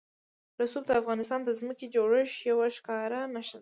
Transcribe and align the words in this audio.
رسوب 0.61 0.83
د 0.87 0.91
افغانستان 1.01 1.39
د 1.45 1.49
ځمکې 1.59 1.85
د 1.87 1.91
جوړښت 1.95 2.35
یوه 2.49 2.67
ښکاره 2.75 3.19
نښه 3.33 3.57
ده. 3.59 3.59